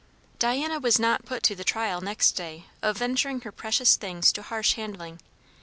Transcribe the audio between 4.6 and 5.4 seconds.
handling.